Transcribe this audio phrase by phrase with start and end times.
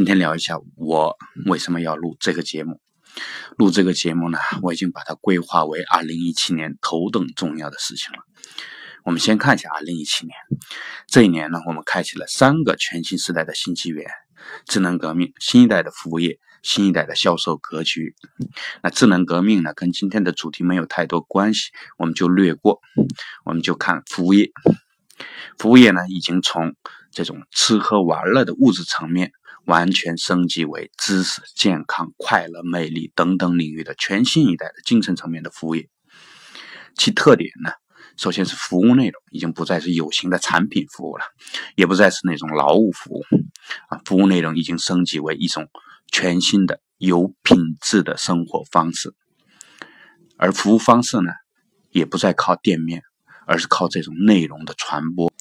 [0.00, 1.14] 今天聊一下我
[1.44, 2.80] 为什么要录这个节目。
[3.58, 8.20] 录这个节目呢，我已经把它规划为二零一七年头等重要的事情了。
[9.04, 10.34] 我们先看一下二零一七年
[11.06, 14.06] 这一年呢，我们开启了三个全新时代的新纪元：
[14.66, 18.14] 智能革命、新一代的服务业、新一代的销售格局。
[18.82, 22.80] 那智能革命呢，跟今天的主题没有太多关系，我们就略过。
[23.44, 24.50] 我们就看服务业。
[25.58, 26.74] 服务业呢，已经从
[27.12, 29.32] 这种吃喝玩乐的物质层面，
[29.64, 35.88] 完全升级为知识、健康、快乐、美丽等等领域的全新一代的精神层面的服务业。
[36.96, 37.72] 其特点呢，
[38.16, 41.24] 首先是服务内容已经不再是有形的产品服务了，
[41.76, 43.22] 也不再是那种劳务服务
[43.88, 45.68] 啊，服务内容已经升级为一种
[46.10, 49.14] 全新的有品质的生活方式，
[50.36, 51.30] 而服务方式呢，
[51.90, 53.02] 也不再靠店面。
[53.46, 55.32] 而是靠这种内容的传播。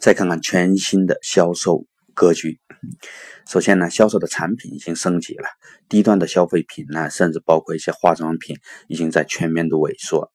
[0.00, 2.60] 再看看全新的销售格局。
[3.48, 5.46] 首先呢，销售的产品已经升级了，
[5.88, 8.56] 低端的消费品呢，甚至包括一些化妆品，
[8.88, 10.32] 已经在全面的萎缩。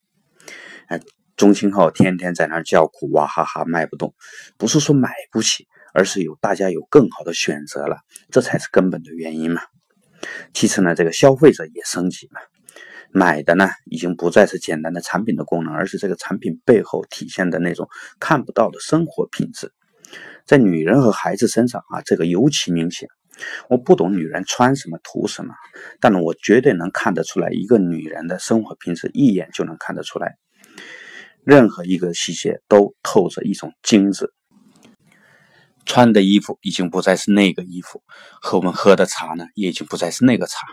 [0.88, 1.00] 哎，
[1.36, 4.16] 中青号天天在那儿叫苦，哇哈哈卖不动，
[4.58, 7.98] 不是说买不起，而是有大家有更好的选择了，
[8.32, 9.62] 这才是根本的原因嘛。
[10.54, 12.40] 其次呢，这个消费者也升级了。
[13.12, 17.88] 买的呢，已经不再是简单的产品的功能，而是这个产品背后体现的那种
[18.20, 19.72] 看不到的生活品质。
[20.46, 23.10] 在女人和孩子身上啊，这个尤其明显。
[23.70, 25.54] 我不懂女人穿什么图什么，
[26.00, 30.38] 但是我绝对能看得出来，一个女人的生活品质一眼就能看得出来，
[31.44, 34.34] 任何一个细节都透着一种精致。
[35.86, 38.02] 穿的衣服已经不再是那个衣服，
[38.42, 40.68] 和我们喝的茶呢，也已经不再是那个茶，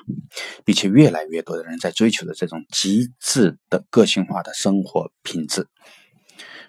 [0.64, 5.68] 并且越来越多的人在追求的这种极致的个性化的生活品质。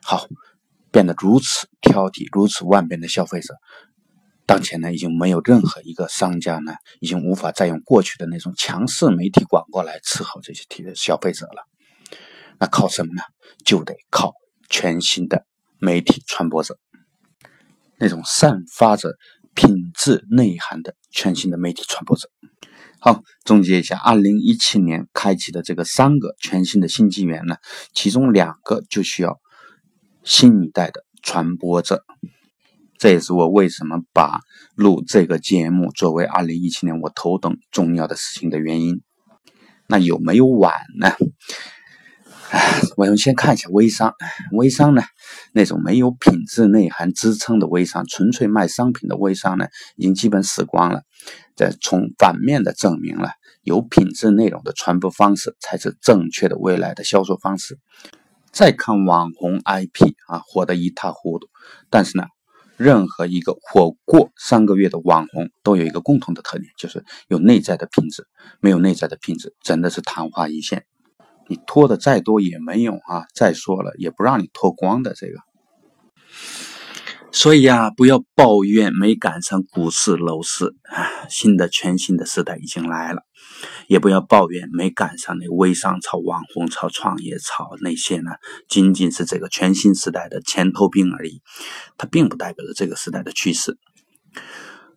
[0.03, 0.27] 好，
[0.95, 3.53] 变得如此挑剔、如此万变的消费者，
[4.45, 11.67] 当前呢，已经没有任何一个商家呢，已经无法再用过去的那种强势媒体广告来伺候这些体的消费者了。
[12.59, 13.21] 那靠什么呢？
[13.65, 14.35] 就得靠
[14.69, 15.45] 全新的
[15.79, 16.79] 媒体传播者。
[17.99, 19.15] 那种散发着
[19.53, 22.29] 品质内涵的全新的媒体传播者。
[23.01, 27.57] 好，总结一下，二零一七年开启的这个三个全新的新纪元呢，
[27.93, 29.37] 其中两个就需要
[30.25, 32.03] 新一代的传播者。
[32.97, 34.39] 这也是我为什么把
[34.75, 39.01] 录这个节目作为二零一七年我头等重要的事情的原因。
[39.87, 41.11] 那有没有晚呢？
[42.97, 44.13] 我们先看一下微商，
[44.53, 45.03] 微商呢，
[45.53, 51.03] 那种没有品质内涵支撑的微商，纯粹卖商品的微商呢，已经基本死光了。
[51.55, 53.29] 这从反面的证明了，
[53.61, 57.77] 有品质内容的传播方式才是正确的未来的销售方式。
[58.55, 61.49] 再看网红 IP 啊，火得一塌糊涂，
[61.89, 62.23] 但是呢，
[62.77, 68.25] 任何一个火过三个月的网红都有一个共同的特点，就是有内在的品质。
[68.61, 70.85] 没有内在的品质，真的是昙花一现。
[71.49, 73.25] 你脱的再多也没用啊！
[73.35, 75.39] 再说了，也不让你脱光的这个。
[77.33, 83.23] 所以啊，不要抱怨没赶上股市楼市啊，新的全新的时代已经来了。
[83.87, 88.31] 也不要抱怨没赶上那微商潮、网红潮、创业潮那些呢，
[88.67, 91.41] 仅仅是这个全新时代的前头兵而已，
[91.97, 93.77] 它并不代表着这个时代的趋势。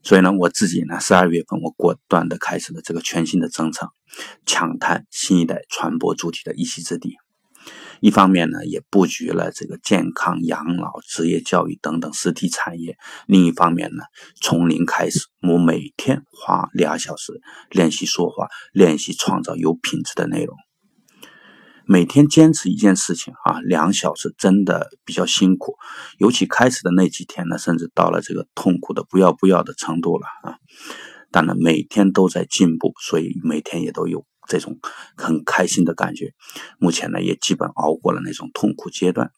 [0.03, 3.89] 所以呢，我自己呢，十二月份我果断的开始了这个全新的征程，
[4.47, 7.17] 抢滩新一代传播主体的一席之地。
[8.01, 12.95] 一方面呢，也布局了这个健康、养老、职业教育等等实体产业；
[13.27, 14.05] 另一方面呢，
[14.41, 20.57] 从零开始，我每天花俩小时练习说话，练习创造有品质的内容。
[21.87, 25.75] 每天坚持一件事情啊，两小时真的比较辛苦，
[26.19, 30.57] 尤其开始的那几天呢，甚至到了这个痛苦的不要不要的程度了啊。
[31.31, 34.79] 但呢每天都在进步，所以每天也都有这种
[35.17, 36.33] 很开心的感觉。
[36.79, 39.31] 目前呢，也基本熬过了那种痛苦阶段。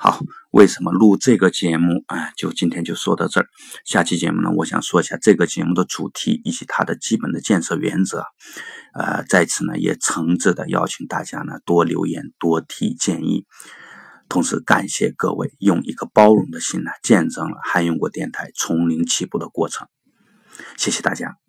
[0.00, 0.20] 好，
[0.52, 2.30] 为什么录这个节目啊？
[2.36, 3.48] 就今天就说到这儿。
[3.84, 8.24] 下期节目呢，我想说一下这个节目的主题以及它的基本的建设原则。
[8.94, 13.44] 呃，在此呢，也诚挚的邀请大家呢多留言、多提建议。
[14.28, 19.88] 同时感谢各位用一个包容的心呢，见证了汉永国电台从零起步的过程。
[20.76, 21.47] 谢谢大家。